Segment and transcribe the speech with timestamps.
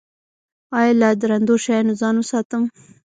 [0.77, 2.63] ایا له درندو شیانو ځان وساتم؟